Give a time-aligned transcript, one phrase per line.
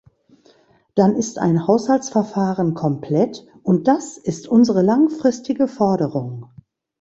[0.95, 6.47] Dann ist ein Haushaltsverfahren komplett, und das ist unsere langfristige Forderung!